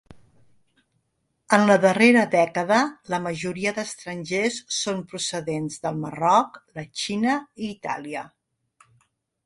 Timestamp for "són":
4.81-5.07